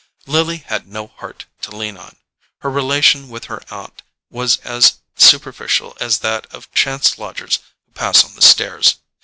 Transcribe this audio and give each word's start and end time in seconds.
Lily 0.25 0.57
had 0.65 0.87
no 0.87 1.05
heart 1.17 1.45
to 1.61 1.75
lean 1.75 1.95
on. 1.95 2.15
Her 2.61 2.71
relation 2.71 3.29
with 3.29 3.45
her 3.45 3.61
aunt 3.69 4.01
was 4.31 4.57
as 4.61 4.95
superficial 5.15 5.95
as 5.99 6.17
that 6.25 6.47
of 6.51 6.73
chance 6.73 7.19
lodgers 7.19 7.59
who 7.85 7.91
pass 7.91 8.25
on 8.25 8.33
the 8.33 8.41
stairs. 8.41 8.95